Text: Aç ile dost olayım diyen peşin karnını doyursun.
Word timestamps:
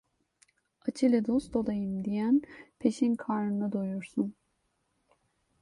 Aç 0.87 1.03
ile 1.03 1.25
dost 1.25 1.55
olayım 1.55 2.03
diyen 2.05 2.41
peşin 2.79 3.15
karnını 3.15 3.71
doyursun. 3.71 4.35